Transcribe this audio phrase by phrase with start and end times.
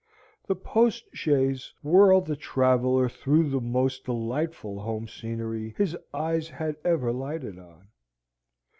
[0.47, 7.11] The postchaise whirled the traveller through the most delightful home scenery his eyes had ever
[7.11, 7.87] lighted on.